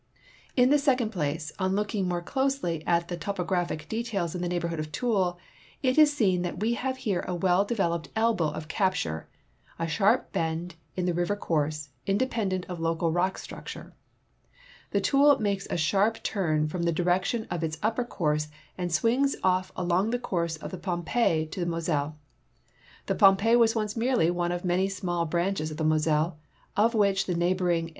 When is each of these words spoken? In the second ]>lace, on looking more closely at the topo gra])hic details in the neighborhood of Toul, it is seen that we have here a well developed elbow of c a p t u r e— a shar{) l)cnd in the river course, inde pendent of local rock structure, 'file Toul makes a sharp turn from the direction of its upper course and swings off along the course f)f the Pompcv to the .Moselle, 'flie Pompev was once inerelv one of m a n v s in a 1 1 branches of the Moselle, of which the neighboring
In 0.55 0.71
the 0.71 0.79
second 0.79 1.11
]>lace, 1.15 1.51
on 1.59 1.75
looking 1.75 2.07
more 2.07 2.23
closely 2.23 2.83
at 2.87 3.07
the 3.07 3.15
topo 3.15 3.45
gra])hic 3.45 3.87
details 3.87 4.33
in 4.33 4.41
the 4.41 4.47
neighborhood 4.49 4.79
of 4.79 4.91
Toul, 4.91 5.37
it 5.83 5.95
is 5.95 6.11
seen 6.11 6.41
that 6.41 6.59
we 6.59 6.73
have 6.73 6.97
here 7.05 7.23
a 7.27 7.35
well 7.35 7.63
developed 7.63 8.09
elbow 8.15 8.49
of 8.49 8.63
c 8.63 8.77
a 8.83 8.89
p 8.89 8.97
t 8.97 9.09
u 9.09 9.11
r 9.13 9.27
e— 9.29 9.37
a 9.79 9.85
shar{) 9.87 10.25
l)cnd 10.33 10.71
in 10.95 11.05
the 11.05 11.13
river 11.13 11.35
course, 11.35 11.89
inde 12.07 12.27
pendent 12.31 12.65
of 12.67 12.79
local 12.79 13.11
rock 13.11 13.37
structure, 13.37 13.93
'file 14.91 15.01
Toul 15.03 15.37
makes 15.37 15.67
a 15.69 15.77
sharp 15.77 16.23
turn 16.23 16.67
from 16.67 16.81
the 16.81 16.91
direction 16.91 17.45
of 17.51 17.63
its 17.63 17.77
upper 17.83 18.03
course 18.03 18.47
and 18.79 18.91
swings 18.91 19.35
off 19.43 19.71
along 19.75 20.09
the 20.09 20.17
course 20.17 20.57
f)f 20.57 20.71
the 20.71 20.79
Pompcv 20.79 21.51
to 21.51 21.59
the 21.59 21.67
.Moselle, 21.69 22.17
'flie 23.05 23.15
Pompev 23.19 23.59
was 23.59 23.75
once 23.75 23.93
inerelv 23.93 24.31
one 24.31 24.51
of 24.51 24.63
m 24.65 24.71
a 24.71 24.73
n 24.73 24.79
v 24.79 24.85
s 24.87 25.03
in 25.03 25.07
a 25.07 25.11
1 25.11 25.17
1 25.19 25.27
branches 25.29 25.69
of 25.69 25.77
the 25.77 25.83
Moselle, 25.83 26.39
of 26.75 26.95
which 26.95 27.27
the 27.27 27.35
neighboring 27.35 27.87